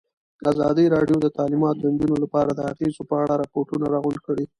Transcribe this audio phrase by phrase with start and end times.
[0.51, 4.45] ازادي راډیو د تعلیمات د نجونو لپاره د اغېزو په اړه ریپوټونه راغونډ کړي.